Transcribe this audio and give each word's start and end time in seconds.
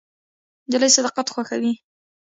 نجلۍ 0.69 0.89
صداقت 0.95 1.27
خوښوي. 1.33 1.73